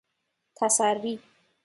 تسری 0.57 1.13